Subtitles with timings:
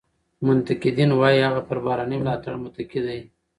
[0.47, 3.19] منتقدین وایي هغه پر بهرني ملاتړ متکي دی.